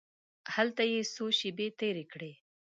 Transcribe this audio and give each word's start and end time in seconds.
هلته 0.55 0.83
یې 0.91 0.99
څو 1.13 1.25
شپې 1.39 1.67
تېرې 1.79 2.05
کړې. 2.11 2.31